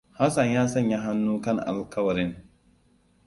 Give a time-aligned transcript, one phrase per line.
[0.11, 2.35] Hassan ya sanya hannu kan alƙawarin.